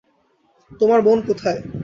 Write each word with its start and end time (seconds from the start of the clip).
তোমার 0.71 0.99
বোন 1.01 1.17
কোথায়? 1.27 1.59